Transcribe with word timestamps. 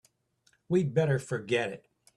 We'd 0.67 0.95
better 0.95 1.19
forget 1.19 1.69
it. 1.69 1.87